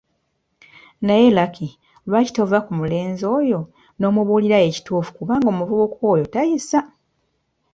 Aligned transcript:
Naye 1.05 1.27
Lucky, 1.37 1.67
lwaki 2.07 2.31
tova 2.35 2.57
ku 2.65 2.71
mulenzi 2.79 3.23
oyo 3.39 3.59
n’omubuulira 3.99 4.57
ekituufu 4.67 5.09
kubanga 5.17 5.47
omuvubuka 5.51 6.01
oyo 6.13 6.25
tayisa! 6.33 6.79